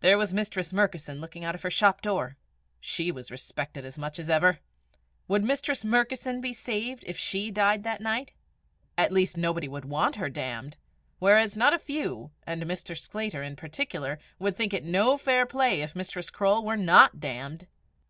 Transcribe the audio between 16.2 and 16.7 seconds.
Croale